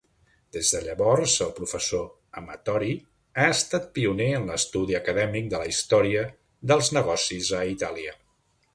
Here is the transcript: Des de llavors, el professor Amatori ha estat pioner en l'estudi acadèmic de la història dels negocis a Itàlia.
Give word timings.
Des 0.55 0.69
de 0.75 0.79
llavors, 0.85 1.35
el 1.47 1.51
professor 1.59 2.07
Amatori 2.41 2.89
ha 3.37 3.47
estat 3.59 3.87
pioner 3.99 4.31
en 4.41 4.49
l'estudi 4.51 5.01
acadèmic 5.03 5.55
de 5.55 5.63
la 5.65 5.71
història 5.77 6.27
dels 6.73 6.95
negocis 7.01 7.57
a 7.61 7.65
Itàlia. 7.79 8.21